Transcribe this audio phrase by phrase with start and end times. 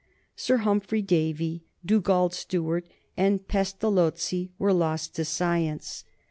[0.35, 6.05] Sir Humphry Davy, Dugald Stewart, and Pestalozzi were lost to science.